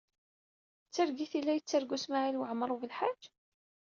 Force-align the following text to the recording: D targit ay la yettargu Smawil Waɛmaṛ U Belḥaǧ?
D 0.87 0.89
targit 0.93 1.33
ay 1.37 1.41
la 1.43 1.53
yettargu 1.57 1.97
Smawil 2.03 2.39
Waɛmaṛ 2.39 2.69
U 2.75 2.77
Belḥaǧ? 2.81 3.21